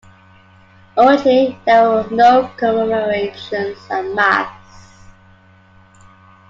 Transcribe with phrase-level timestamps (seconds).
[0.97, 4.95] Originally there were no commemorations at Mass.